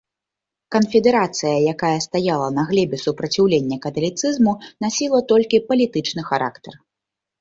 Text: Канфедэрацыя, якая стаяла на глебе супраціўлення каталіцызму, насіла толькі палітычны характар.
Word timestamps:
Канфедэрацыя, 0.75 1.51
якая 1.73 1.91
стаяла 2.07 2.47
на 2.57 2.63
глебе 2.71 2.97
супраціўлення 3.05 3.77
каталіцызму, 3.87 4.51
насіла 4.87 5.19
толькі 5.33 5.65
палітычны 5.69 6.21
характар. 6.33 6.73